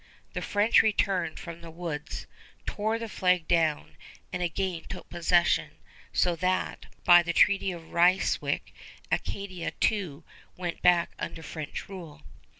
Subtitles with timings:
[0.33, 2.25] The French returned from the woods,
[2.65, 3.97] tore the flag down,
[4.33, 5.73] and again took possession;
[6.11, 8.73] so that, by the Treaty of Ryswick,
[9.11, 10.23] Acadia too
[10.57, 12.23] went back under French rule.